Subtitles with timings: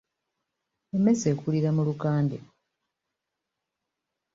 [0.95, 2.37] Emmese ekulira mu lukande.